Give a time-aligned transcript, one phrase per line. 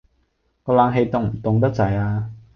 [0.63, 2.31] 個冷氣凍唔凍得滯呀？